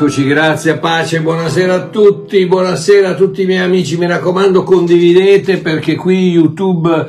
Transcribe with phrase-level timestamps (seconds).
[0.00, 5.58] Eccoci, grazie, pace, buonasera a tutti, buonasera a tutti i miei amici, mi raccomando condividete
[5.58, 7.06] perché qui YouTube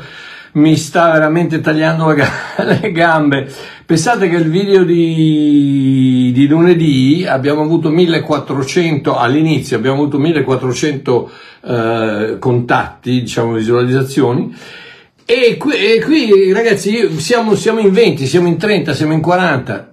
[0.55, 3.49] mi sta veramente tagliando le gambe.
[3.85, 12.35] Pensate che il video di, di lunedì abbiamo avuto 1400, all'inizio abbiamo avuto 1400 eh,
[12.39, 14.53] contatti, diciamo visualizzazioni,
[15.23, 19.90] e qui, e qui ragazzi siamo, siamo in 20, siamo in 30, siamo in 40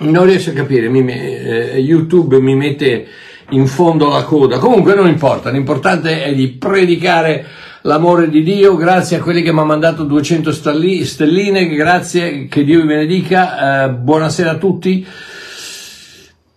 [0.00, 3.06] non riesco a capire, mi, eh, YouTube mi mette
[3.50, 4.58] in fondo la coda.
[4.58, 7.46] Comunque non importa, l'importante è di predicare
[7.82, 8.76] l'amore di Dio.
[8.76, 13.84] Grazie a quelli che mi hanno mandato 200 stelline, grazie, che Dio vi benedica.
[13.84, 15.06] Eh, buonasera a tutti.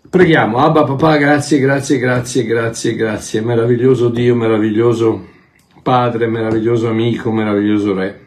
[0.10, 3.42] Preghiamo, Abba papà, grazie, grazie, grazie, grazie, grazie.
[3.42, 5.28] Meraviglioso Dio, meraviglioso
[5.82, 8.23] Padre, meraviglioso amico, meraviglioso Re.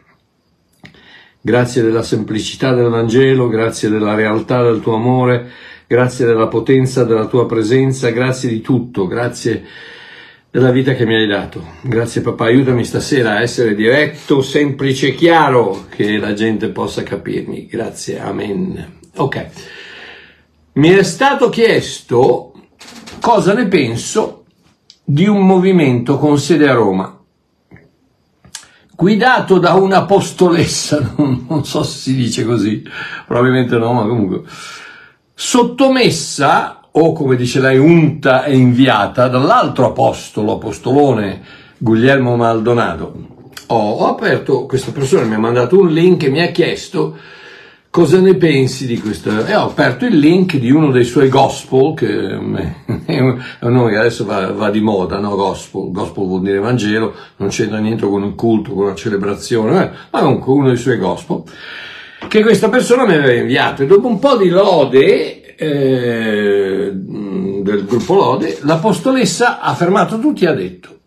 [1.39, 5.49] Grazie della semplicità del Vangelo, grazie della realtà del tuo amore,
[5.87, 9.63] grazie della potenza della tua presenza, grazie di tutto, grazie
[10.49, 11.63] della vita che mi hai dato.
[11.81, 17.67] Grazie papà, aiutami stasera a essere diretto, semplice e chiaro, che la gente possa capirmi.
[17.67, 18.99] Grazie, amen.
[19.17, 19.45] Ok.
[20.73, 22.53] Mi è stato chiesto
[23.19, 24.45] cosa ne penso
[25.03, 27.16] di un movimento con sede a Roma
[28.97, 31.13] guidato da un'apostolessa,
[31.47, 32.83] non, so se si dice così,
[33.27, 34.41] probabilmente no, ma comunque,
[35.35, 41.43] sottomessa, o come dice lei, unta e inviata dall'altro apostolo, apostolone
[41.77, 43.35] Guglielmo Maldonado.
[43.67, 47.17] Ho aperto, questa persona mi ha mandato un link e mi ha chiesto
[47.89, 49.45] cosa ne pensi di questo?
[49.45, 52.07] E ho aperto il link di uno dei suoi gospel, che
[53.05, 55.35] è un nome che adesso va, va, di moda, no?
[55.35, 59.91] Gospel, gospel vuol dire Vangelo, non c'entra niente con il culto, con la celebrazione, eh?
[60.11, 61.43] ma comunque uno dei suoi gospel,
[62.27, 63.83] che questa persona mi aveva inviato.
[63.83, 70.47] E dopo un po' di lode eh, del gruppo lode, l'apostolessa ha fermato tutti e
[70.47, 70.99] ha detto,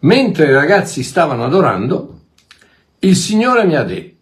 [0.00, 2.20] mentre i ragazzi stavano adorando,
[3.00, 4.15] il Signore mi ha detto,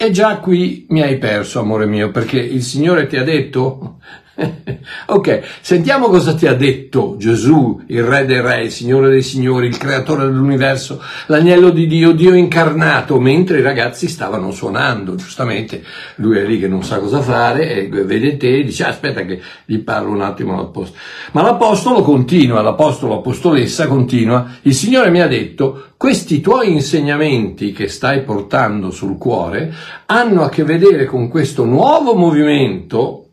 [0.00, 3.98] e già qui mi hai perso, amore mio, perché il Signore ti ha detto
[5.06, 9.66] ok, sentiamo cosa ti ha detto Gesù, il Re dei Re, il Signore dei Signori,
[9.66, 15.82] il Creatore dell'universo, l'agnello di Dio, Dio incarnato, mentre i ragazzi stavano suonando, giustamente.
[16.16, 19.40] Lui è lì che non sa cosa fare e vede te e dice aspetta che
[19.64, 21.00] gli parlo un attimo all'apostolo.
[21.32, 27.88] Ma l'apostolo continua, l'apostolo, apostolessa continua, il Signore mi ha detto questi tuoi insegnamenti che
[27.88, 29.74] stai portando sul cuore
[30.06, 33.27] hanno a che vedere con questo nuovo movimento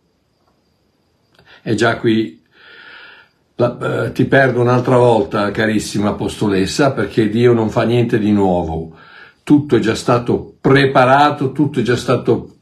[1.67, 2.43] e già qui
[3.55, 8.93] la, eh, ti perdo un'altra volta, carissima apostolessa, perché Dio non fa niente di nuovo.
[9.41, 12.53] Tutto è già stato preparato, tutto è già stato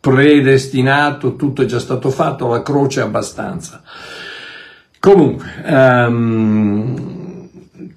[0.00, 3.82] predestinato, tutto è già stato fatto, la croce è abbastanza.
[4.98, 7.48] Comunque, um,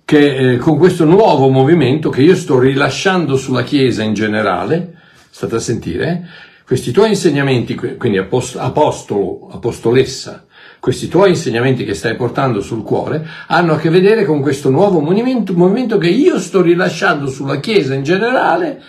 [0.03, 4.99] che eh, con questo nuovo movimento che io sto rilasciando sulla Chiesa in generale,
[5.29, 6.27] state a sentire,
[6.65, 10.45] questi tuoi insegnamenti, quindi apostolo, apostolessa,
[10.79, 14.99] questi tuoi insegnamenti che stai portando sul cuore, hanno a che vedere con questo nuovo
[14.99, 18.81] movimento, movimento che io sto rilasciando sulla Chiesa in generale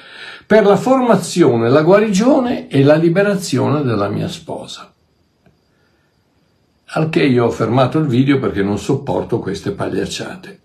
[0.46, 4.92] per la formazione, la guarigione e la liberazione della mia sposa.
[6.86, 10.60] Al che io ho fermato il video perché non sopporto queste pagliacciate.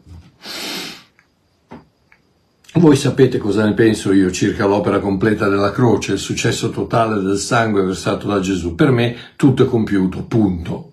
[2.74, 7.38] Voi sapete cosa ne penso io circa l'opera completa della croce, il successo totale del
[7.38, 8.75] sangue versato da Gesù.
[8.75, 10.92] Per me tutto è compiuto, punto.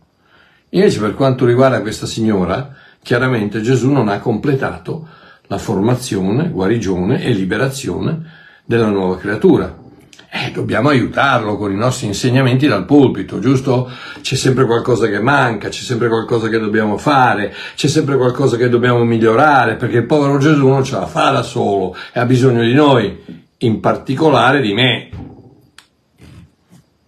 [0.70, 5.06] Invece per quanto riguarda questa signora, chiaramente Gesù non ha completato
[5.48, 8.22] la formazione, guarigione e liberazione
[8.64, 9.84] della nuova creatura.
[10.30, 13.90] Eh, dobbiamo aiutarlo con i nostri insegnamenti dal pulpito, giusto?
[14.20, 18.68] C'è sempre qualcosa che manca, c'è sempre qualcosa che dobbiamo fare, c'è sempre qualcosa che
[18.68, 22.62] dobbiamo migliorare, perché il povero Gesù non ce la fa da solo e ha bisogno
[22.62, 25.08] di noi, in particolare di me.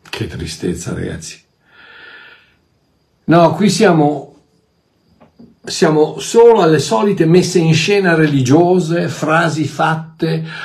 [0.08, 1.42] Che tristezza, ragazzi.
[3.24, 4.28] No, qui siamo
[5.68, 10.07] siamo solo alle solite messe in scena religiose, frasi fatte,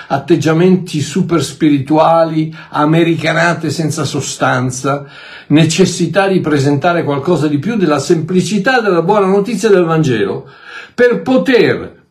[0.07, 5.05] atteggiamenti super spirituali, americanate senza sostanza,
[5.47, 10.49] necessità di presentare qualcosa di più della semplicità della buona notizia del Vangelo,
[10.95, 12.01] per poter,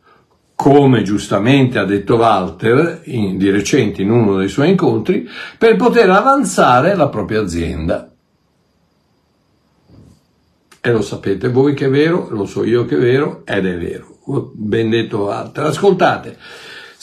[0.55, 5.29] come giustamente ha detto Walter in, di recente in uno dei suoi incontri,
[5.59, 8.13] per poter avanzare la propria azienda.
[10.85, 13.79] E lo sapete voi che è vero, lo so io che è vero, ed è
[13.79, 14.19] vero.
[14.53, 15.67] Ben detto Walter.
[15.67, 16.37] Ascoltate,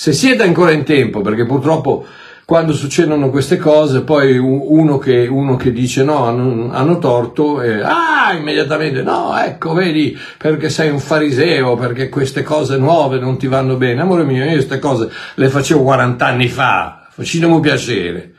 [0.02, 2.06] se siete ancora in tempo, perché purtroppo
[2.46, 7.82] quando succedono queste cose, poi uno che, uno che dice no, hanno, hanno torto, e,
[7.82, 13.48] ah, immediatamente no, ecco, vedi, perché sei un fariseo, perché queste cose nuove non ti
[13.48, 14.00] vanno bene.
[14.00, 18.36] Amore mio, io queste cose le facevo 40 anni fa, facciamo piacere.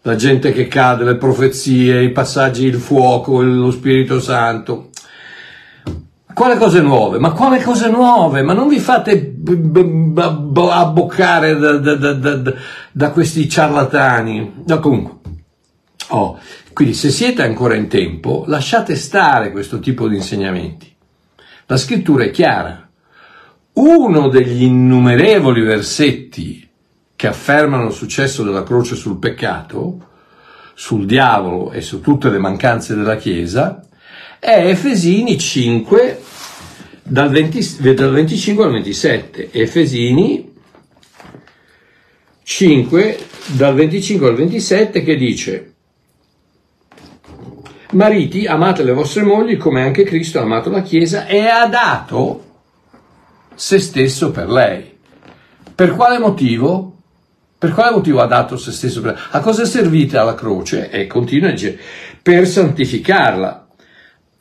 [0.00, 4.88] La gente che cade, le profezie, i passaggi, il fuoco, lo Spirito Santo.
[6.34, 7.18] Quale cose nuove?
[7.18, 8.42] Ma quale cose nuove?
[8.42, 9.34] Ma non vi fate
[10.68, 12.54] abboccare da, da, da,
[12.90, 14.62] da questi ciarlatani.
[14.66, 15.32] No, comunque.
[16.08, 16.38] Oh,
[16.72, 20.92] quindi se siete ancora in tempo, lasciate stare questo tipo di insegnamenti.
[21.66, 22.88] La scrittura è chiara.
[23.74, 26.68] Uno degli innumerevoli versetti
[27.14, 30.08] che affermano il successo della croce sul peccato,
[30.74, 33.80] sul diavolo e su tutte le mancanze della Chiesa,
[34.44, 36.22] è Efesini 5,
[37.02, 39.50] dal, 20, dal 25 al 27.
[39.50, 40.52] Efesini
[42.42, 45.72] 5, dal 25 al 27, che dice
[47.92, 52.44] Mariti, amate le vostre mogli come anche Cristo ha amato la Chiesa e ha dato
[53.54, 54.98] se stesso per lei.
[55.74, 56.98] Per quale motivo?
[57.56, 59.22] Per quale motivo ha dato se stesso per lei?
[59.30, 60.90] A cosa è servita la croce?
[60.90, 61.80] E continua a dire,
[62.20, 63.63] per santificarla,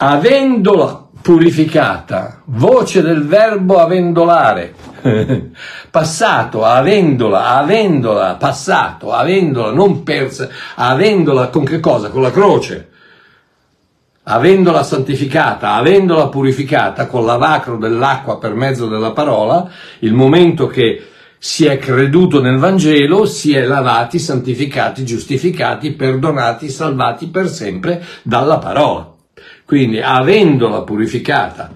[0.06, 4.76] avendola purificata, voce del verbo avendolare,
[5.90, 12.10] passato, avendola, avendola, passato, avendola, non persa, avendola con che cosa?
[12.10, 12.90] Con la croce.
[14.24, 19.70] Avendola santificata, avendola purificata con l'avacro dell'acqua per mezzo della parola,
[20.00, 21.08] il momento che
[21.38, 28.58] si è creduto nel Vangelo, si è lavati, santificati, giustificati, perdonati, salvati per sempre dalla
[28.60, 29.13] parola.
[29.66, 31.72] Quindi, avendola purificata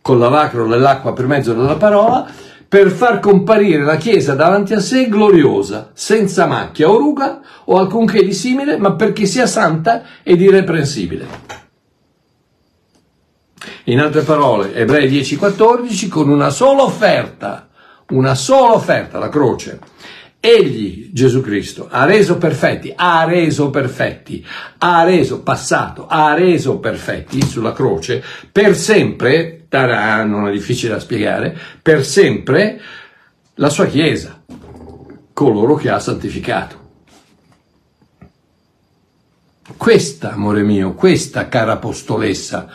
[0.00, 2.26] con l'avacro dell'acqua per mezzo della parola,
[2.68, 8.24] per far comparire la Chiesa davanti a sé gloriosa, senza macchia o ruga o alcunché
[8.24, 11.26] di simile, ma perché sia santa ed irreprensibile.
[13.84, 17.68] In altre parole, Ebrei 10:14, con una sola offerta,
[18.10, 19.78] una sola offerta, la croce,
[20.48, 24.46] Egli, Gesù Cristo, ha reso perfetti, ha reso perfetti,
[24.78, 28.22] ha reso passato, ha reso perfetti sulla croce
[28.52, 32.80] per sempre, tarà, non è difficile da spiegare, per sempre
[33.54, 34.40] la sua Chiesa,
[35.32, 36.84] coloro che ha santificato.
[39.76, 42.68] Questa, amore mio, questa cara apostolessa,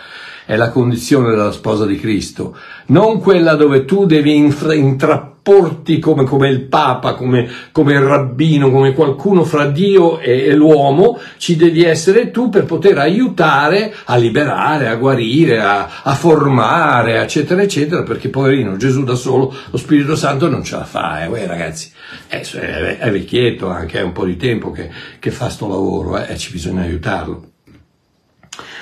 [0.45, 2.53] è la condizione della sposa di Cristo,
[2.87, 8.69] non quella dove tu devi infra- intrapporti come, come il Papa, come, come, il rabbino,
[8.69, 14.15] come qualcuno fra Dio e, e, l'uomo, ci devi essere tu per poter aiutare a
[14.15, 20.15] liberare, a guarire, a, a formare, eccetera, eccetera, perché poverino Gesù da solo, lo Spirito
[20.15, 21.91] Santo non ce la fa, eh, Uè, ragazzi,
[22.27, 26.17] è, è, è, vecchietto anche, è un po' di tempo che, che fa sto lavoro
[26.17, 27.49] eh, e ci bisogna aiutarlo.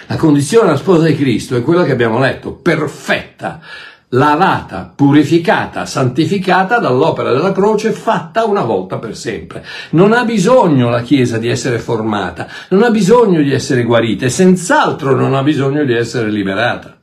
[0.08, 3.62] La condizione della sposa di Cristo è quella che abbiamo letto, perfetta,
[4.10, 9.64] lavata, purificata, santificata dall'opera della croce fatta una volta per sempre.
[9.92, 14.30] Non ha bisogno la Chiesa di essere formata, non ha bisogno di essere guarita e
[14.30, 16.98] senz'altro non ha bisogno di essere liberata.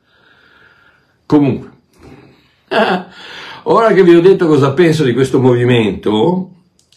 [1.25, 1.69] Comunque,
[3.63, 6.51] ora che vi ho detto cosa penso di questo movimento,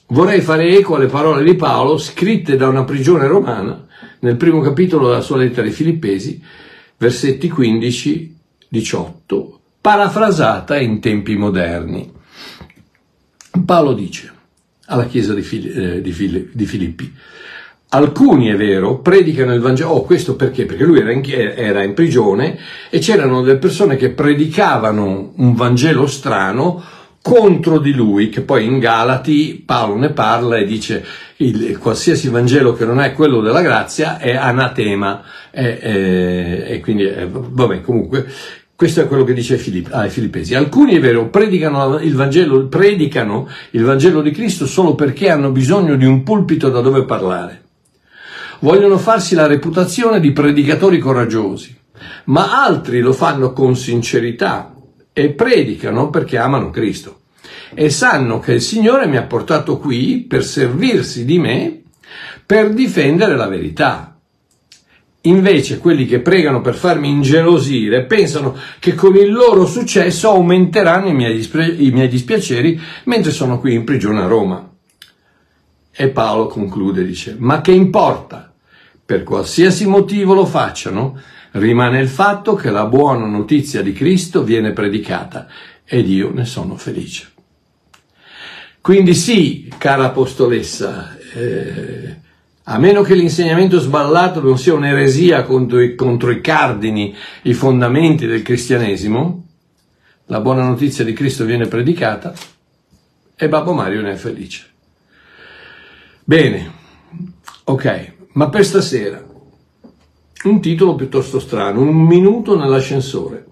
[0.08, 3.86] vorrei fare eco alle parole di Paolo scritte da una prigione romana
[4.20, 6.42] nel primo capitolo della sua lettera ai Filippesi,
[6.96, 12.12] versetti 15-18, parafrasata in tempi moderni.
[13.64, 14.32] Paolo dice
[14.86, 17.12] alla chiesa di, Fili- eh, di, Fili- di Filippi,
[17.92, 19.90] Alcuni, è vero, predicano il Vangelo.
[19.90, 20.64] Oh, questo perché?
[20.64, 22.56] Perché lui era in, era in, prigione
[22.88, 26.80] e c'erano delle persone che predicavano un Vangelo strano
[27.20, 31.04] contro di lui, che poi in Galati Paolo ne parla e dice
[31.38, 37.04] il, qualsiasi Vangelo che non è quello della grazia è anatema e, e, e quindi
[37.06, 38.24] è, vabbè comunque
[38.80, 40.54] questo è quello che dice Filipp, ai Filippesi.
[40.54, 45.96] Alcuni, è vero, predicano il, Vangelo, predicano il Vangelo di Cristo solo perché hanno bisogno
[45.96, 47.62] di un pulpito da dove parlare.
[48.60, 51.78] Vogliono farsi la reputazione di predicatori coraggiosi,
[52.24, 54.74] ma altri lo fanno con sincerità
[55.12, 57.20] e predicano perché amano Cristo
[57.74, 61.82] e sanno che il Signore mi ha portato qui per servirsi di me
[62.46, 64.09] per difendere la verità.
[65.22, 71.14] Invece quelli che pregano per farmi ingelosire pensano che con il loro successo aumenteranno i
[71.14, 74.66] miei, dispre- i miei dispiaceri mentre sono qui in prigione a Roma.
[75.92, 78.50] E Paolo conclude, dice, ma che importa?
[79.04, 81.20] Per qualsiasi motivo lo facciano,
[81.52, 85.48] rimane il fatto che la buona notizia di Cristo viene predicata
[85.84, 87.32] ed io ne sono felice.
[88.80, 92.19] Quindi sì, cara apostolessa, eh,
[92.72, 97.12] a meno che l'insegnamento sballato non sia un'eresia contro i, contro i cardini,
[97.42, 99.46] i fondamenti del cristianesimo,
[100.26, 102.32] la buona notizia di Cristo viene predicata
[103.34, 104.70] e Babbo Mario ne è felice.
[106.22, 106.70] Bene,
[107.64, 109.20] ok, ma per stasera
[110.44, 113.46] un titolo piuttosto strano, un minuto nell'ascensore,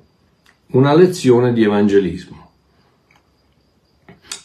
[0.68, 2.47] una lezione di evangelismo.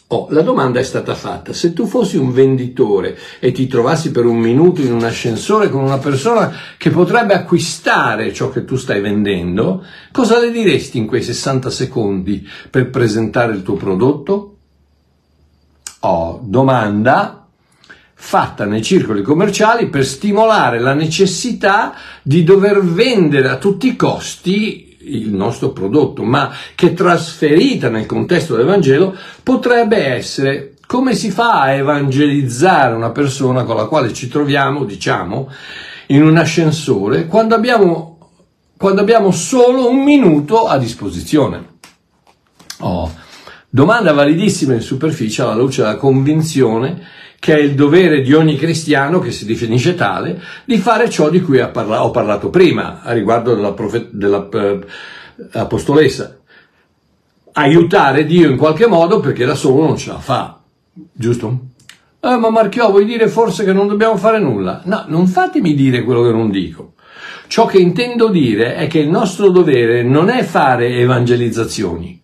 [0.08, 4.26] Oh, la domanda è stata fatta, se tu fossi un venditore e ti trovassi per
[4.26, 9.00] un minuto in un ascensore con una persona che potrebbe acquistare ciò che tu stai
[9.00, 9.82] vendendo,
[10.12, 14.56] cosa le diresti in quei 60 secondi per presentare il tuo prodotto?
[16.00, 17.46] Oh, domanda
[18.12, 24.83] fatta nei circoli commerciali per stimolare la necessità di dover vendere a tutti i costi
[25.06, 31.62] il nostro prodotto, ma che trasferita nel contesto del Vangelo potrebbe essere come si fa
[31.62, 35.50] a evangelizzare una persona con la quale ci troviamo, diciamo,
[36.08, 38.18] in un ascensore quando abbiamo,
[38.76, 41.72] quando abbiamo solo un minuto a disposizione.
[42.80, 43.10] Oh,
[43.74, 47.02] domanda validissima in superficie alla luce della convinzione
[47.40, 51.42] che è il dovere di ogni cristiano che si definisce tale, di fare ciò di
[51.42, 54.78] cui ho parlato prima, a riguardo della, profe- della uh,
[55.54, 56.38] apostolessa.
[57.54, 60.60] Aiutare Dio in qualche modo perché da solo non ce la fa,
[61.12, 61.58] giusto?
[62.20, 64.82] Eh, ma Marchiò, vuoi dire forse che non dobbiamo fare nulla?
[64.84, 66.92] No, non fatemi dire quello che non dico.
[67.48, 72.22] Ciò che intendo dire è che il nostro dovere non è fare evangelizzazioni.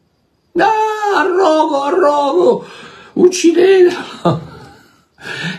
[0.57, 2.67] Ah, arrogo, arrogo,
[3.15, 4.49] uccidetelo.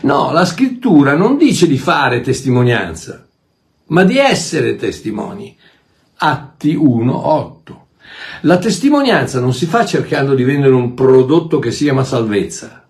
[0.01, 3.27] No, la scrittura non dice di fare testimonianza,
[3.87, 5.55] ma di essere testimoni.
[6.17, 7.75] Atti 1.8.
[8.41, 12.85] La testimonianza non si fa cercando di vendere un prodotto che si chiama salvezza.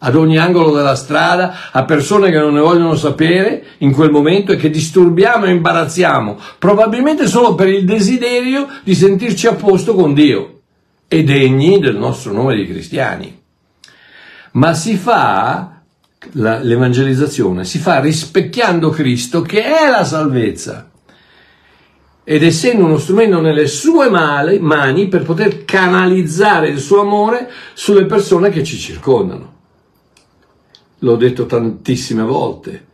[0.00, 4.52] Ad ogni angolo della strada, a persone che non ne vogliono sapere in quel momento
[4.52, 10.14] e che disturbiamo e imbarazziamo, probabilmente solo per il desiderio di sentirci a posto con
[10.14, 10.57] Dio
[11.08, 13.42] e degni del nostro nome di cristiani.
[14.52, 15.78] Ma si fa
[16.32, 20.90] la, l'evangelizzazione si fa rispecchiando Cristo che è la salvezza
[22.24, 28.50] ed essendo uno strumento nelle sue mani per poter canalizzare il suo amore sulle persone
[28.50, 29.56] che ci circondano.
[30.98, 32.86] L'ho detto tantissime volte.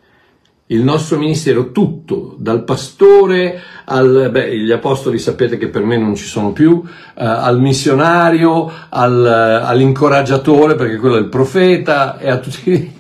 [0.69, 6.15] Il nostro ministero tutto, dal pastore al, beh, gli apostoli sapete che per me non
[6.15, 9.27] ci sono più, eh, al missionario, al,
[9.63, 12.93] all'incoraggiatore, perché quello è il profeta, e a tutti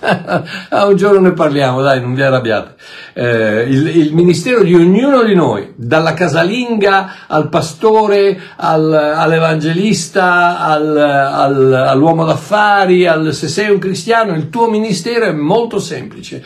[0.00, 2.74] ah, un giorno ne parliamo, dai, non vi arrabbiate.
[3.12, 10.96] Eh, il, il, ministero di ognuno di noi, dalla casalinga al pastore, al, all'evangelista, al,
[10.96, 16.42] al, all'uomo d'affari, al, se sei un cristiano, il tuo ministero è molto semplice.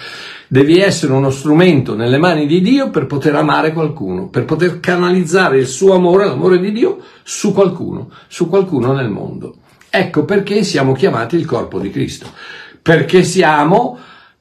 [0.49, 5.59] Devi essere uno strumento nelle mani di Dio per poter amare qualcuno, per poter canalizzare
[5.59, 9.57] il suo amore, l'amore di Dio, su qualcuno, su qualcuno nel mondo.
[9.91, 12.27] Ecco perché siamo chiamati il corpo di Cristo
[12.89, 13.99] perché siamo,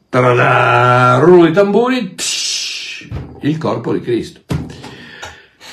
[0.09, 3.09] rullo di tamburi, psh,
[3.41, 4.39] il corpo di Cristo.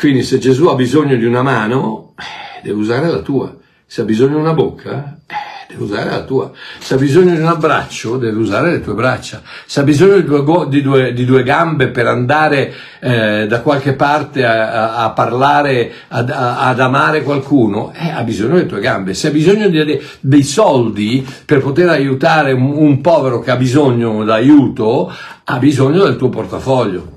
[0.01, 3.57] Quindi se Gesù ha bisogno di una mano, eh, deve usare la tua.
[3.87, 5.21] Se ha bisogno di una bocca,
[5.69, 6.51] deve usare la tua.
[6.79, 9.43] Se ha bisogno di un abbraccio, deve usare le tue braccia.
[9.67, 13.95] Se ha bisogno di due, di due, di due gambe per andare eh, da qualche
[13.95, 18.81] parte a, a, a parlare, ad, a, ad, amare qualcuno, eh, ha bisogno delle tue
[18.81, 19.15] gambe.
[19.15, 24.25] Se ha bisogno di, dei soldi per poter aiutare un, un povero che ha bisogno
[24.25, 25.13] d'aiuto,
[25.45, 27.13] ha bisogno del tuo portafoglio.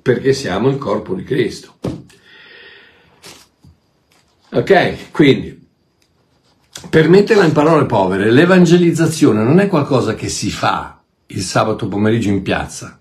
[0.00, 1.78] Perché siamo il corpo di Cristo.
[4.50, 5.63] Ok, quindi
[6.88, 12.28] per metterla in parole povere, l'evangelizzazione non è qualcosa che si fa il sabato pomeriggio
[12.28, 13.00] in piazza,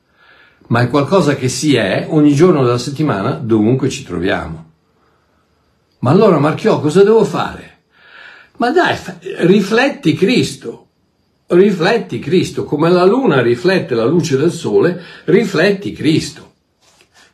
[0.67, 4.71] ma è qualcosa che si è ogni giorno della settimana dovunque ci troviamo.
[5.99, 7.81] Ma allora Marchiò cosa devo fare?
[8.57, 8.97] Ma dai,
[9.39, 10.87] rifletti Cristo,
[11.47, 16.51] rifletti Cristo, come la luna riflette la luce del sole, rifletti Cristo.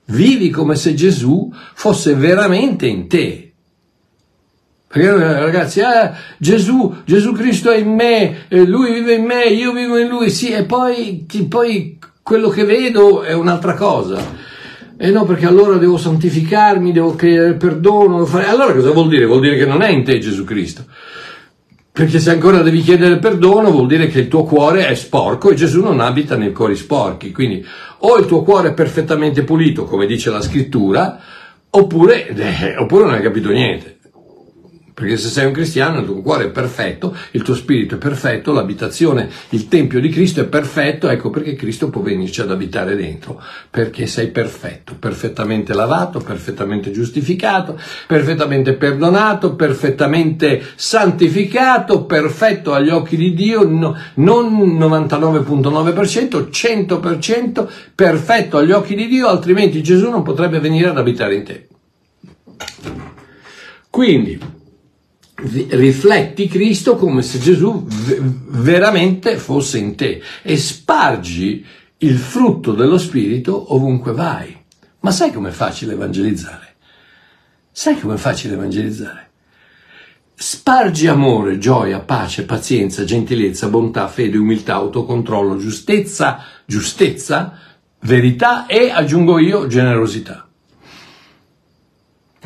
[0.06, 3.49] Vivi come se Gesù fosse veramente in te,
[4.92, 9.44] perché eh, ragazzi, ah, Gesù, Gesù Cristo è in me, eh, Lui vive in me,
[9.44, 14.20] io vivo in Lui, sì, e poi, poi quello che vedo è un'altra cosa.
[14.98, 18.48] E no, perché allora devo santificarmi, devo chiedere perdono, devo fare...
[18.48, 19.26] Allora cosa vuol dire?
[19.28, 20.86] Vuol dire che non è in te Gesù Cristo.
[21.92, 25.56] Perché se ancora devi chiedere perdono vuol dire che il tuo cuore è sporco e
[25.56, 27.32] Gesù non abita nei cuori sporchi.
[27.32, 27.64] Quindi
[28.00, 31.20] o il tuo cuore è perfettamente pulito, come dice la scrittura,
[31.70, 33.99] oppure, eh, oppure non hai capito niente
[35.00, 38.52] Perché se sei un cristiano il tuo cuore è perfetto, il tuo spirito è perfetto,
[38.52, 43.42] l'abitazione, il tempio di Cristo è perfetto, ecco perché Cristo può venirci ad abitare dentro,
[43.70, 53.34] perché sei perfetto, perfettamente lavato, perfettamente giustificato, perfettamente perdonato, perfettamente santificato, perfetto agli occhi di
[53.34, 60.90] Dio, no, non 99.9%, 100% perfetto agli occhi di Dio, altrimenti Gesù non potrebbe venire
[60.90, 61.68] ad abitare in te.
[63.90, 64.58] Quindi,
[65.42, 71.66] rifletti Cristo come se Gesù veramente fosse in te e spargi
[71.98, 74.56] il frutto dello Spirito ovunque vai.
[75.02, 76.76] Ma sai com'è facile evangelizzare?
[77.72, 79.28] Sai com'è facile evangelizzare?
[80.36, 87.58] Spargi amore, gioia, pace, pazienza, gentilezza, bontà, fede, umiltà, autocontrollo, giustezza, giustezza,
[88.02, 90.48] verità e, aggiungo io, generosità.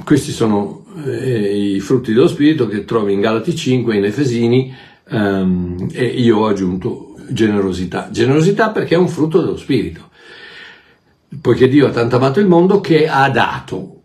[0.04, 4.76] Questi sono i frutti dello Spirito che trovi in Galati 5, in Efesini,
[5.10, 8.10] ehm, e io ho aggiunto generosità.
[8.12, 10.10] Generosità perché è un frutto dello Spirito,
[11.42, 14.03] poiché Dio ha tanto amato il mondo che ha dato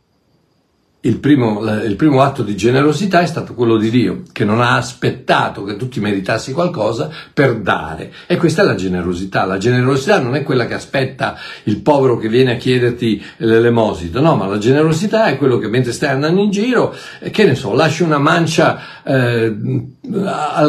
[1.02, 4.74] il primo, il primo, atto di generosità è stato quello di Dio, che non ha
[4.74, 8.12] aspettato che tu ti meritassi qualcosa per dare.
[8.26, 9.44] E questa è la generosità.
[9.44, 14.34] La generosità non è quella che aspetta il povero che viene a chiederti l'elemosito, no,
[14.34, 17.74] ma la generosità è quello che mentre stai andando in giro, eh, che ne so,
[17.74, 19.56] lasci una mancia, eh,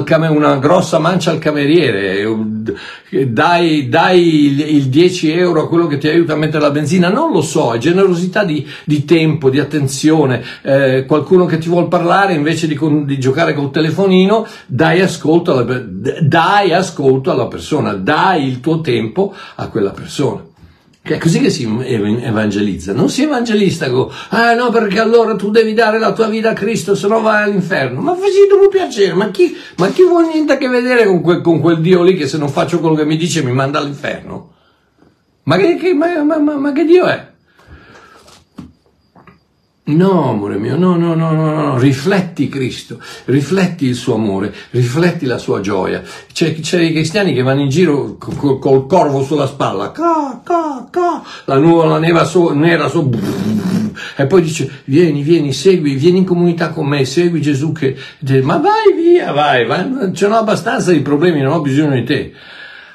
[0.04, 2.24] cam- una grossa mancia al cameriere,
[3.28, 7.10] dai, dai il, il, 10 euro a quello che ti aiuta a mettere la benzina,
[7.10, 11.88] non lo so, è generosità di, di tempo, di attenzione, eh, qualcuno che ti vuole
[11.88, 15.84] parlare invece di, di, giocare col telefonino, dai ascolto, alla,
[16.22, 20.48] dai ascolto alla persona, dai il tuo tempo a quella persona.
[21.02, 22.94] È così che si evangelizza.
[22.94, 26.54] Non si evangelista con, ah no, perché allora tu devi dare la tua vita a
[26.54, 28.02] Cristo, se no vai all'inferno.
[28.02, 31.62] Ma facetelo piacere, ma chi, ma chi vuole niente a che vedere con quel, con
[31.62, 34.54] quel, Dio lì che se non faccio quello che mi dice mi manda all'inferno?
[35.44, 37.29] Ma che, che, ma, ma, ma che Dio è?
[39.90, 45.26] No, amore mio, no, no, no, no, no, rifletti Cristo, rifletti il suo amore, rifletti
[45.26, 46.04] la sua gioia.
[46.32, 50.88] C'è, c'è dei cristiani che vanno in giro col, col corvo sulla spalla, ca, ca,
[50.92, 53.10] ca, la nuvola nera su, nera su,
[54.16, 57.96] e poi dice, vieni, vieni, segui, vieni in comunità con me, segui Gesù che,
[58.44, 62.32] ma vai via, vai, vai, ce n'ho abbastanza di problemi, non ho bisogno di te.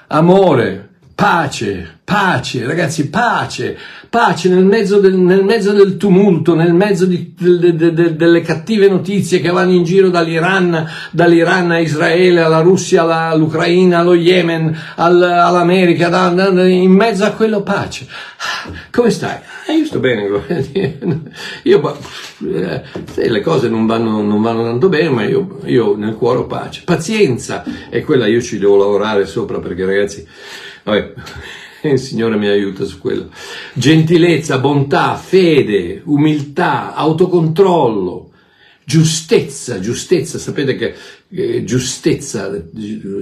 [0.06, 3.78] Amore, pace, pace, ragazzi, pace,
[4.10, 8.40] pace nel mezzo del, nel mezzo del tumulto, nel mezzo di, de, de, de, delle
[8.40, 14.14] cattive notizie che vanno in giro dall'Iran, dall'Iran a Israele, alla Russia, alla, all'Ucraina, allo
[14.14, 18.06] Yemen, al, all'America, da, da, in mezzo a quello pace.
[18.90, 19.38] Come stai?
[19.68, 20.26] Eh, io sto bene,
[21.62, 21.98] io,
[22.54, 22.82] eh,
[23.28, 26.82] le cose non vanno, non vanno, tanto bene, ma io, io nel cuore ho pace.
[26.84, 30.26] Pazienza, e quella io ci devo lavorare sopra perché ragazzi
[30.84, 31.14] Vabbè,
[31.88, 33.30] il Signore mi aiuta su quello.
[33.72, 38.30] Gentilezza, bontà, fede, umiltà, autocontrollo,
[38.84, 40.94] giustezza, giustezza, sapete che
[41.30, 42.50] eh, giustezza,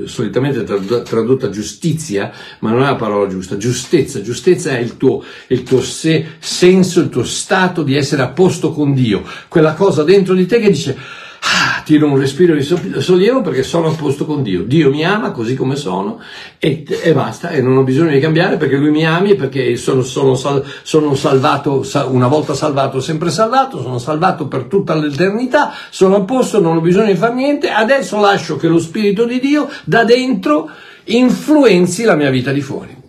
[0.04, 5.22] solitamente tradotta, tradotta giustizia, ma non è la parola giusta, giustezza, giustezza è il tuo,
[5.48, 10.02] il tuo se, senso, il tuo stato di essere a posto con Dio, quella cosa
[10.02, 10.96] dentro di te che dice
[11.42, 14.62] ah, tiro un respiro di sollievo perché sono a posto con Dio.
[14.62, 16.20] Dio mi ama così come sono
[16.58, 20.02] e, e basta, e non ho bisogno di cambiare perché Lui mi ami, perché sono,
[20.02, 26.20] sono, sono salvato, una volta salvato, sempre salvato, sono salvato per tutta l'eternità, sono a
[26.22, 30.04] posto, non ho bisogno di fare niente, adesso lascio che lo Spirito di Dio da
[30.04, 30.70] dentro
[31.04, 33.00] influenzi la mia vita di fuori.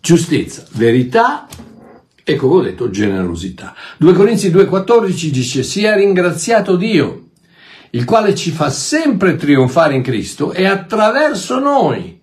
[0.00, 1.46] Giustezza, verità
[2.28, 3.74] e come ho detto generosità.
[3.96, 7.28] 2 Corinzi 2,14 dice sia ringraziato Dio,
[7.90, 12.20] il quale ci fa sempre trionfare in Cristo e attraverso noi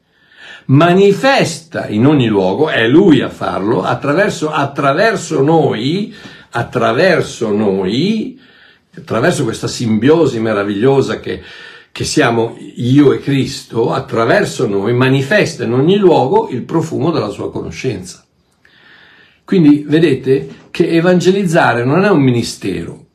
[0.65, 6.13] manifesta in ogni luogo, è Lui a farlo, attraverso, attraverso noi,
[6.51, 8.39] attraverso noi,
[8.95, 11.41] attraverso questa simbiosi meravigliosa che,
[11.91, 17.49] che siamo io e Cristo, attraverso noi manifesta in ogni luogo il profumo della sua
[17.49, 18.24] conoscenza.
[19.45, 23.05] Quindi vedete che evangelizzare non è un ministero,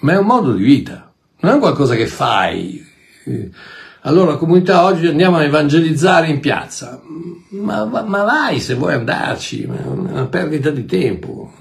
[0.00, 2.84] ma è un modo di vita, non è qualcosa che fai.
[4.02, 7.02] Allora, comunità, oggi andiamo a evangelizzare in piazza.
[7.50, 11.52] Ma, ma vai se vuoi andarci, è una perdita di tempo.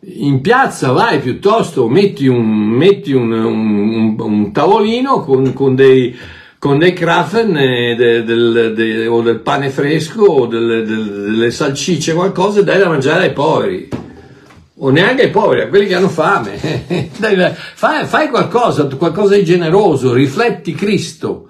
[0.00, 6.16] In piazza vai piuttosto, metti un, metti un, un, un tavolino con, con dei
[6.62, 12.60] con dei krafen eh, de, de, de, o del pane fresco o delle, salsicce, qualcosa,
[12.60, 13.88] e dai da mangiare ai poveri.
[14.76, 16.56] o neanche ai poveri, a quelli che hanno fame.
[17.74, 21.48] fai, fai qualcosa, qualcosa di generoso, rifletti Cristo.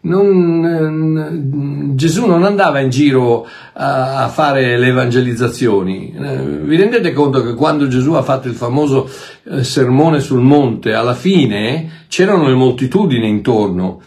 [0.00, 6.14] Non, Gesù non andava in giro a, a, fare le evangelizzazioni.
[6.18, 9.06] Eh, vi rendete conto che quando Gesù ha fatto il famoso
[9.50, 14.00] eh, sermone sul monte, alla fine c'erano le moltitudini intorno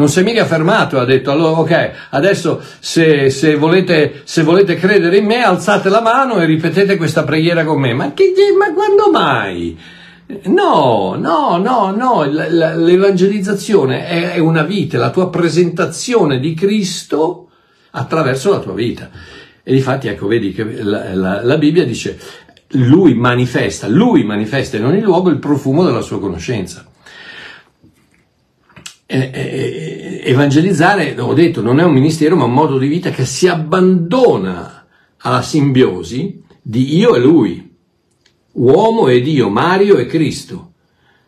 [0.00, 4.76] non si è mica fermato ha detto allora ok, adesso se, se, volete, se, volete,
[4.76, 7.92] credere in me alzate la mano e ripetete questa preghiera con me.
[7.92, 9.78] Ma, che, ma quando mai?
[10.44, 17.50] No, no, no, no, l'evangelizzazione è, una vita, la tua presentazione di Cristo
[17.90, 19.10] attraverso la tua vita.
[19.62, 22.18] E difatti, ecco, vedi che la, la, la Bibbia dice,
[22.68, 26.89] lui manifesta, lui manifesta in ogni luogo il profumo della sua conoscenza
[29.10, 34.86] evangelizzare, ho detto, non è un ministero ma un modo di vita che si abbandona
[35.18, 37.74] alla simbiosi di io e lui,
[38.52, 40.74] uomo e Dio, Mario e Cristo.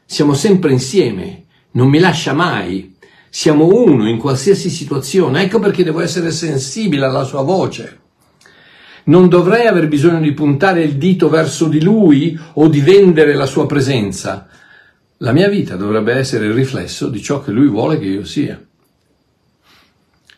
[0.04, 2.94] Siamo sempre insieme, non mi lascia mai,
[3.28, 7.98] siamo uno in qualsiasi situazione, ecco perché devo essere sensibile alla sua voce.
[9.04, 13.46] Non dovrei aver bisogno di puntare il dito verso di lui o di vendere la
[13.46, 14.46] sua presenza,
[15.22, 18.60] la mia vita dovrebbe essere il riflesso di ciò che lui vuole che io sia.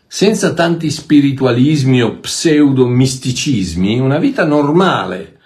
[0.06, 5.40] Senza tanti spiritualismi o pseudo-misticismi, una vita normale,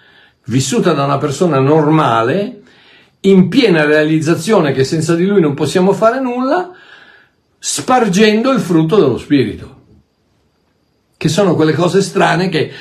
[0.47, 2.61] vissuta da una persona normale,
[3.21, 6.71] in piena realizzazione che senza di lui non possiamo fare nulla,
[7.57, 9.77] spargendo il frutto dello spirito,
[11.15, 12.71] che sono quelle cose strane che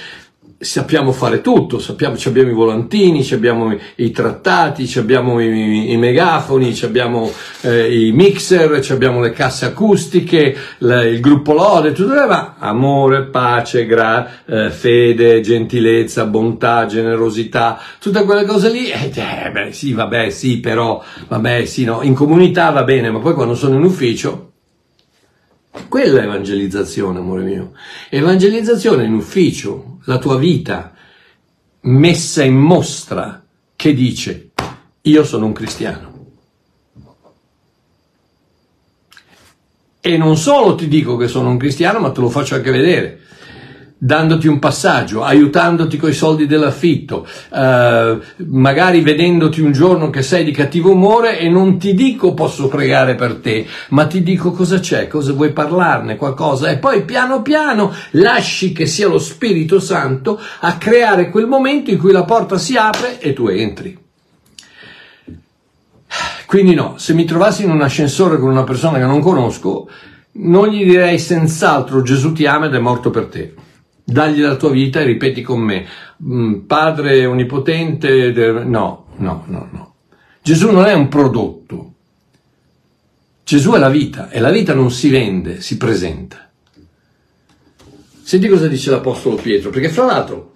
[0.60, 7.30] sappiamo fare tutto, sappiamo, abbiamo i volantini, abbiamo i, trattati, abbiamo i, i, megafoni, abbiamo
[7.60, 13.86] eh, i mixer, abbiamo le casse acustiche, la, il gruppo lode, tutto ma amore, pace,
[13.86, 20.30] gra, eh, fede, gentilezza, bontà, generosità, tutte quelle cose lì, eh, eh, beh, sì, vabbè,
[20.30, 24.47] sì, però, vabbè, sì, no, in comunità va bene, ma poi quando sono in ufficio,
[25.88, 27.72] quella è evangelizzazione, amore mio.
[28.08, 30.94] Evangelizzazione in ufficio, la tua vita
[31.82, 33.44] messa in mostra
[33.76, 34.50] che dice
[35.02, 36.16] io sono un cristiano.
[40.00, 43.20] E non solo ti dico che sono un cristiano, ma te lo faccio anche vedere
[44.00, 50.52] dandoti un passaggio, aiutandoti coi soldi dell'affitto, eh, magari vedendoti un giorno che sei di
[50.52, 55.08] cattivo umore e non ti dico posso pregare per te, ma ti dico cosa c'è,
[55.08, 60.76] cosa vuoi parlarne, qualcosa e poi piano piano lasci che sia lo Spirito Santo a
[60.76, 63.98] creare quel momento in cui la porta si apre e tu entri.
[66.46, 69.90] Quindi no, se mi trovassi in un ascensore con una persona che non conosco,
[70.40, 73.54] non gli direi senz'altro Gesù ti ama ed è morto per te
[74.10, 75.86] dagli la tua vita e ripeti con me,
[76.24, 78.32] mm, Padre onnipotente,
[78.64, 79.94] no, no, no, no.
[80.40, 81.92] Gesù non è un prodotto.
[83.44, 86.50] Gesù è la vita e la vita non si vende, si presenta.
[88.22, 90.54] Senti cosa dice l'Apostolo Pietro, perché fra l'altro,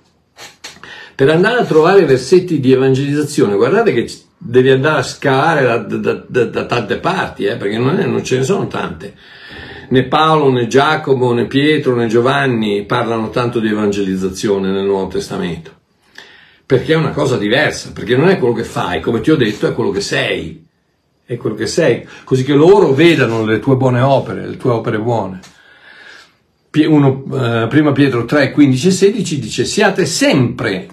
[1.15, 6.25] per andare a trovare versetti di evangelizzazione, guardate che devi andare a scavare da, da,
[6.27, 9.15] da, da tante parti, eh, perché non, è, non ce ne sono tante
[9.93, 15.71] né Paolo né Giacomo né Pietro né Giovanni parlano tanto di evangelizzazione nel Nuovo Testamento.
[16.65, 19.69] Perché è una cosa diversa, perché non è quello che fai, come ti ho detto,
[19.69, 20.67] è quello che sei.
[21.25, 24.99] È quello che sei, così che loro vedano le tue buone opere, le tue opere
[24.99, 25.41] buone.
[26.75, 30.89] Uno, eh, prima Pietro 3, 15 e 16 dice siate sempre,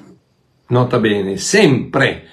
[0.68, 2.28] nota bene, sempre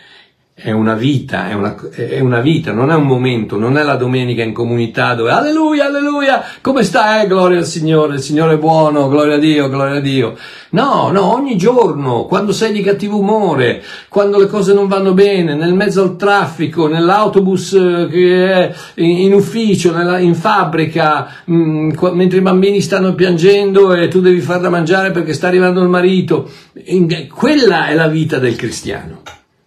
[0.58, 3.96] è una vita, è una, è una, vita, non è un momento, non è la
[3.96, 7.26] domenica in comunità dove alleluia, alleluia, come stai?
[7.26, 10.34] Gloria al Signore, il Signore è buono, gloria a Dio, gloria a Dio.
[10.70, 15.54] No, no, ogni giorno, quando sei di cattivo umore, quando le cose non vanno bene,
[15.54, 21.90] nel mezzo al traffico, nell'autobus eh, che è in, ufficio, nella, in fabbrica, mh, mm,
[22.14, 25.88] mentre i bambini stanno piangendo e tu devi far da mangiare perché sta arrivando il
[25.90, 26.48] marito,
[27.30, 29.20] quella è la vita del cristiano.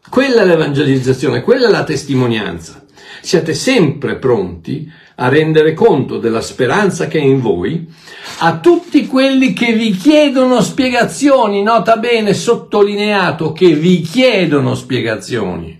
[0.09, 2.83] Quella è l'evangelizzazione, quella è la testimonianza.
[3.21, 7.87] Siate sempre pronti a rendere conto della speranza che è in voi
[8.39, 15.77] a tutti quelli che vi chiedono spiegazioni, nota bene sottolineato che vi chiedono spiegazioni.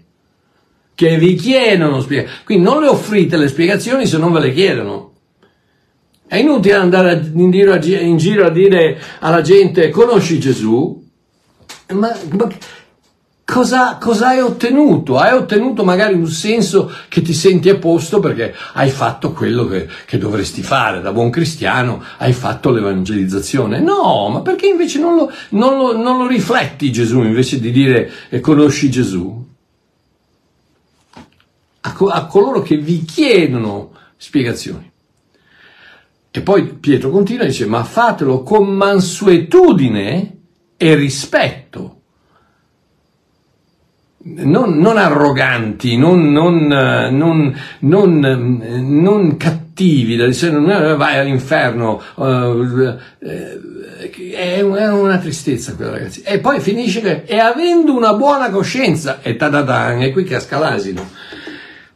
[0.93, 2.43] Che vi chiedono spiegazioni.
[2.43, 5.13] Quindi non le offrite le spiegazioni se non ve le chiedono.
[6.27, 11.03] È inutile andare in giro, a dire alla gente conosci Gesù,
[11.93, 12.47] ma, ma
[13.49, 15.17] cosa, cosa, hai ottenuto?
[15.17, 19.87] Hai ottenuto magari un senso che ti senti a posto perché hai fatto quello che,
[20.05, 23.79] che dovresti fare da buon cristiano, hai fatto l'evangelizzazione.
[23.79, 28.11] No, ma perché invece non lo, non lo, non lo rifletti Gesù invece di dire
[28.29, 29.47] eh, conosci Gesù?
[31.81, 34.91] A, co- a coloro che vi chiedono spiegazioni.
[36.31, 40.37] E poi Pietro continua e dice, ma fatelo con mansuetudine
[40.77, 41.98] e rispetto
[44.37, 46.67] non, non arroganti, non, non,
[47.11, 52.97] non, non, cattivi, da dire vai all'inferno, uh,
[54.33, 56.21] è una tristezza quella ragazzi.
[56.23, 61.17] E poi finisce che, e avendo una buona coscienza, e tadadan, è qui casca l'asino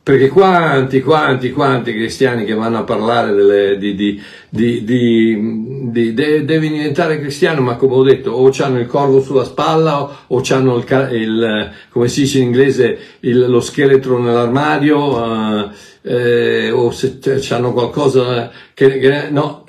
[0.03, 6.43] perché quanti, quanti, quanti cristiani che vanno a parlare delle, di, di, di, di de,
[6.43, 10.41] devi diventare cristiano, ma come ho detto, o hanno il corvo sulla spalla o, o
[10.49, 15.69] hanno il, il, come si dice in inglese, il, lo scheletro nell'armadio, uh,
[16.01, 17.19] eh, o se
[17.51, 19.61] hanno qualcosa che, che no.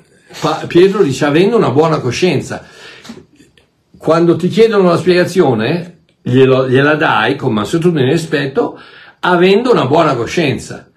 [0.67, 2.67] Pietro dice avendo una buona coscienza.
[3.97, 8.77] Quando ti chiedono la spiegazione, glielo, gliela dai con e rispetto,
[9.25, 10.89] avendo una buona coscienza.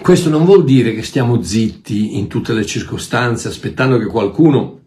[0.00, 4.80] Questo non vuol dire che stiamo zitti in tutte le circostanze aspettando che qualcuno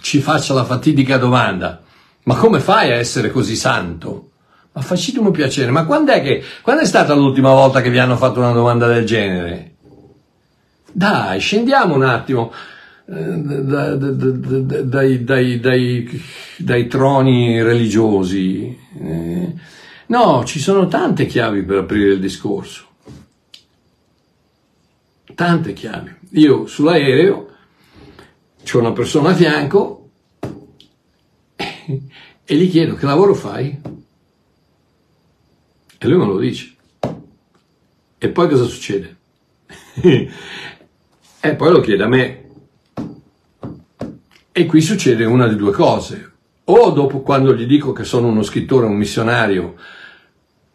[0.00, 1.82] ci faccia la fatidica domanda.
[2.24, 4.30] Ma come fai a essere così santo?
[4.72, 7.98] Ma facitemi un piacere, ma quando è, che, quando è stata l'ultima volta che vi
[7.98, 9.74] hanno fatto una domanda del genere?
[10.92, 12.52] Dai, scendiamo un attimo
[13.10, 13.14] eh,
[14.84, 16.22] dai, dai, dai,
[16.58, 18.78] dai, troni religiosi.
[20.08, 22.86] No, ci sono tante chiavi per aprire il discorso.
[25.34, 26.14] Tante chiavi.
[26.30, 27.48] Io sull'aereo
[28.64, 30.10] c'ho una persona a fianco
[31.56, 33.78] e gli chiedo che lavoro fai?
[35.98, 36.74] E lui me lo dice.
[38.16, 39.16] E poi cosa succede?
[40.00, 42.50] e poi lo chiede a me.
[44.52, 46.32] E qui succede una di due cose.
[46.64, 49.76] O dopo quando gli dico che sono uno scrittore, un missionario,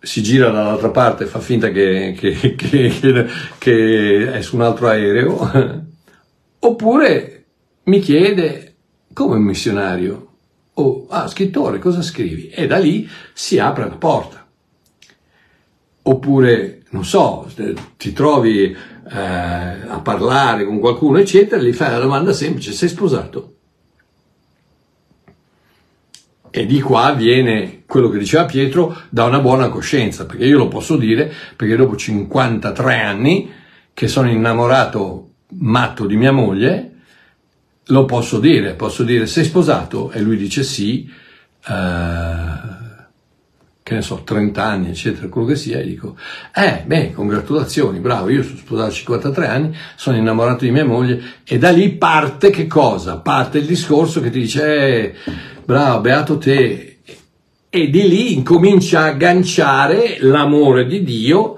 [0.04, 5.82] si gira dall'altra parte fa finta che, che, che, che, è su un altro aereo,
[6.60, 7.46] oppure
[7.84, 8.76] mi chiede
[9.14, 10.28] come missionario,
[10.74, 12.50] o oh, ah, scrittore, cosa scrivi?
[12.50, 14.46] E da lì si apre la porta.
[16.06, 17.50] Oppure, non so,
[17.96, 23.53] ti trovi eh, a parlare con qualcuno, eccetera, gli fai la domanda semplice, sei sposato?
[26.56, 30.68] E di qua viene quello che diceva Pietro da una buona coscienza, perché io lo
[30.68, 33.50] posso dire, perché dopo 53 anni
[33.92, 36.92] che sono innamorato matto di mia moglie,
[37.86, 40.12] lo posso dire, posso dire sei sposato?
[40.12, 41.12] E lui dice sì,
[41.66, 41.72] uh,
[43.82, 46.16] che ne so, 30 anni, eccetera, quello che sia, e dico,
[46.54, 51.20] eh, beh, congratulazioni, bravo, io sono sposato a 53 anni, sono innamorato di mia moglie,
[51.44, 53.18] e da lì parte che cosa?
[53.18, 55.14] Parte il discorso che ti dice, eh,
[55.66, 56.98] bravo, beato te,
[57.70, 61.58] e di lì incomincia a agganciare l'amore di Dio,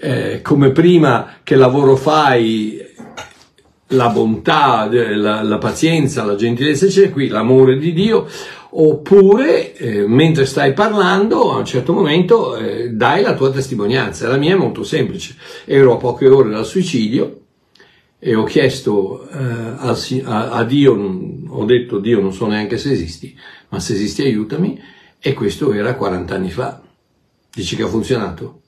[0.00, 2.84] eh, come prima che lavoro fai,
[3.88, 8.28] la bontà, la, la pazienza, la gentilezza, c'è qui l'amore di Dio,
[8.70, 14.28] oppure eh, mentre stai parlando a un certo momento eh, dai la tua testimonianza.
[14.28, 17.45] La mia è molto semplice, ero a poche ore dal suicidio
[18.18, 20.94] e ho chiesto eh, a, a, a, Dio,
[21.48, 24.80] ho detto Dio non so neanche se esisti, ma se esisti aiutami
[25.18, 26.80] e questo era 40 anni fa.
[27.52, 28.62] Dici che ha funzionato?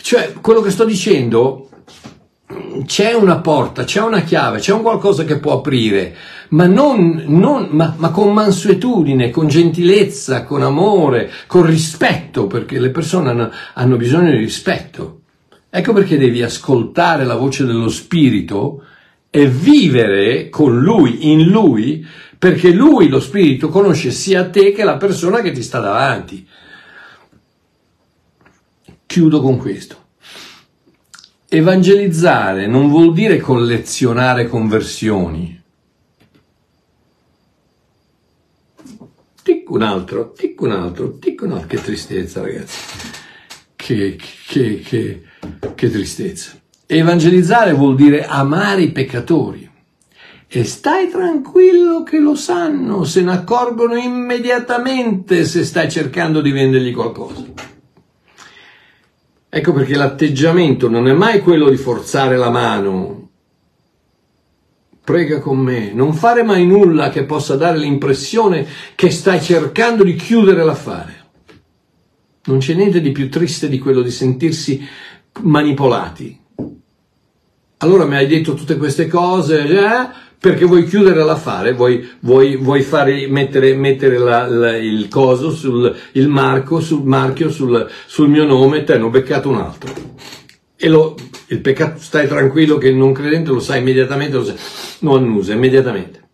[0.00, 1.68] Cioè, quello che sto dicendo,
[2.84, 6.14] c'è una porta, c'è una chiave, c'è un qualcosa che può aprire,
[6.50, 12.90] ma, non, non, ma, ma con mansuetudine, con gentilezza, con amore, con rispetto, perché le
[12.90, 15.21] persone hanno, hanno bisogno di rispetto.
[15.74, 18.84] Ecco perché devi ascoltare la voce dello Spirito
[19.30, 22.06] e vivere con Lui, in Lui,
[22.38, 26.46] perché Lui, lo Spirito, conosce sia te che la persona che ti sta davanti.
[29.06, 29.96] Chiudo con questo.
[31.48, 35.58] Evangelizzare non vuol dire collezionare conversioni.
[39.42, 41.66] Tic un altro, tic un altro, tic un altro.
[41.66, 43.11] Che tristezza, ragazzi.
[43.84, 44.16] Che,
[44.46, 45.22] che, che,
[45.74, 46.52] che tristezza.
[46.86, 49.68] Evangelizzare vuol dire amare i peccatori.
[50.46, 56.92] E stai tranquillo che lo sanno, se ne accorgono immediatamente se stai cercando di vendergli
[56.92, 57.44] qualcosa.
[59.48, 63.22] Ecco perché l'atteggiamento non è mai quello di forzare la mano
[65.04, 70.14] prega con me, non fare mai nulla che possa dare l'impressione che stai cercando di
[70.14, 71.21] chiudere l'affare.
[72.44, 74.84] Non c'è niente di più triste di quello di sentirsi
[75.42, 76.40] manipolati.
[77.78, 82.82] Allora mi hai detto tutte queste cose eh, perché vuoi chiudere l'affare, vuoi, vuoi, vuoi
[82.82, 88.44] fare, mettere, mettere la, la, il coso, sul, il marco, sul marchio sul, sul mio
[88.44, 89.92] nome, te ne ho beccato un altro.
[90.76, 94.54] E lo, il peccato, stai tranquillo che il non credente lo sa immediatamente, lo sa,
[95.00, 96.28] non annusa immediatamente.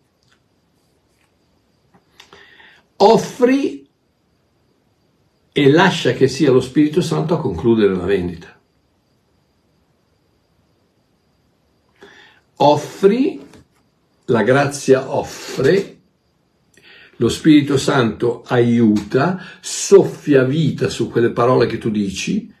[2.95, 3.88] Offri
[5.61, 8.57] e lascia che sia lo Spirito Santo a concludere la vendita.
[12.55, 13.45] Offri,
[14.25, 15.97] la grazia offre,
[17.17, 22.53] lo Spirito Santo aiuta, soffia vita su quelle parole che tu dici,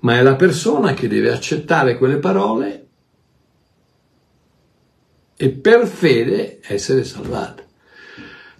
[0.00, 2.88] ma è la persona che deve accettare quelle parole
[5.36, 7.63] e per fede essere salvata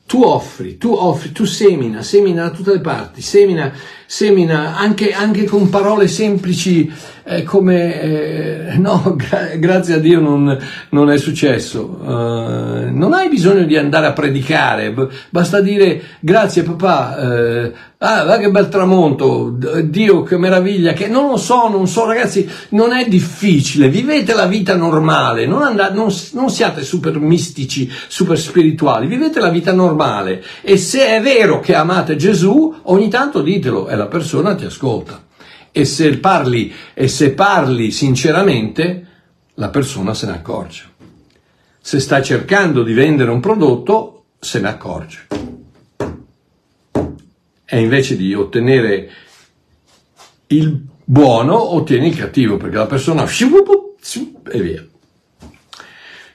[0.07, 3.73] tu offri, tu offri, tu semina, semina da tutte le parti, semina,
[4.07, 6.93] semina anche, anche con parole semplici
[7.45, 10.57] come eh, no, gra- grazie a Dio non,
[10.91, 11.99] non è successo.
[12.03, 18.25] Uh, non hai bisogno di andare a predicare, b- basta dire grazie papà, eh, ah,
[18.25, 22.93] va che bel tramonto, Dio che meraviglia, che non lo so, non so ragazzi, non
[22.93, 29.07] è difficile, vivete la vita normale, non, andate, non, non siate super mistici, super spirituali,
[29.07, 33.97] vivete la vita normale e se è vero che amate Gesù, ogni tanto ditelo e
[33.97, 35.23] la persona ti ascolta
[35.77, 39.07] e se parli, e se parli sinceramente,
[39.55, 40.89] la persona se ne accorge.
[41.81, 45.27] Se stai cercando di vendere un prodotto, se ne accorge.
[47.65, 49.11] E invece di ottenere
[50.47, 54.87] il buono, ottieni il cattivo, perché la persona e via.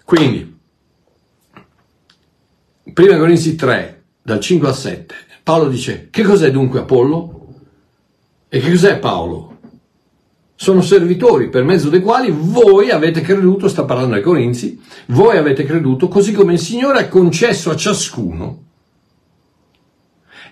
[0.03, 0.59] Quindi,
[2.91, 7.38] prima Corinzi 3, dal 5 al 7, Paolo dice, che cos'è dunque Apollo?
[8.51, 9.57] E che cos'è Paolo?
[10.55, 15.63] Sono servitori per mezzo dei quali voi avete creduto, sta parlando ai Corinzi, voi avete
[15.63, 18.63] creduto così come il Signore ha concesso a ciascuno.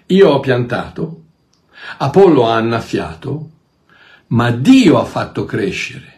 [0.05, 1.23] Io ho piantato,
[1.97, 3.49] Apollo ha annaffiato,
[4.27, 6.13] ma Dio ha fatto crescere.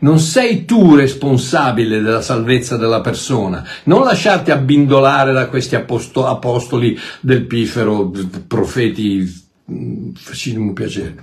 [0.00, 3.64] Non sei tu responsabile della salvezza della persona.
[3.84, 8.10] Non lasciarti abbindolare da questi apostoli del pifero,
[8.48, 9.46] profeti
[10.14, 11.16] Facciamo piacere.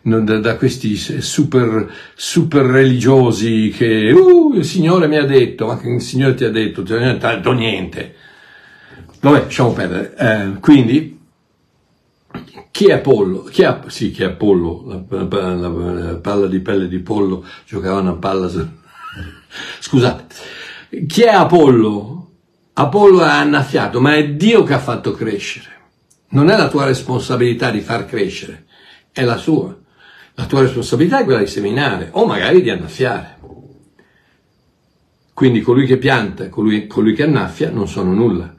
[0.00, 5.88] Da, da, questi super, super religiosi che uh, il Signore mi ha detto, ma che
[5.88, 8.14] il Signore ti ha detto, ti ha detto niente.
[9.20, 10.14] Vabbè, lasciamo perdere.
[10.16, 11.18] Eh, quindi,
[12.70, 13.44] chi è Apollo?
[13.44, 15.04] Chi è, sì, chi è Apollo?
[15.08, 18.50] La, la, la, la, palla di pelle di pollo, giocava una palla.
[19.80, 20.34] Scusate,
[21.06, 22.30] chi è Apollo?
[22.74, 25.73] Apollo è annaffiato, ma è Dio che ha fatto crescere.
[26.34, 28.64] Non è la tua responsabilità di far crescere,
[29.12, 29.76] è la sua.
[30.34, 33.38] La tua responsabilità è quella di seminare o magari di annaffiare.
[35.32, 38.52] Quindi colui che pianta e colui, colui che annaffia non sono nulla.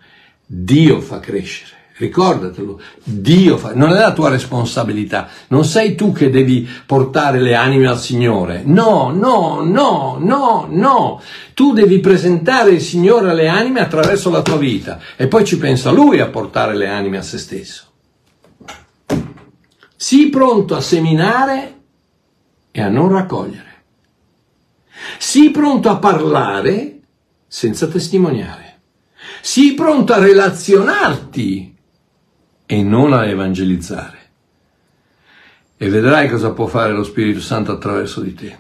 [0.45, 1.74] Dio fa crescere.
[1.97, 7.55] Ricordatelo, Dio fa, non è la tua responsabilità, non sei tu che devi portare le
[7.55, 8.63] anime al Signore.
[8.65, 11.21] No, no, no, no, no.
[11.53, 15.89] Tu devi presentare il Signore alle anime attraverso la tua vita e poi ci pensa
[15.89, 17.86] Lui a portare le anime a se stesso.
[19.95, 21.79] Sii pronto a seminare
[22.71, 23.84] e a non raccogliere.
[25.17, 26.99] Sii pronto a parlare
[27.47, 28.82] senza testimoniare.
[29.39, 31.74] Sii pronto a relazionarti
[32.66, 34.20] e non a evangelizzare.
[35.78, 38.57] E vedrai cosa può fare lo Spirito Santo attraverso di te.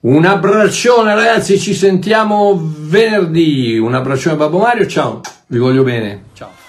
[0.00, 3.76] Un abbraccione ragazzi, ci sentiamo venerdì.
[3.76, 6.24] Un abbraccione Babbo Mario, ciao, vi voglio bene.
[6.32, 6.59] Ciao.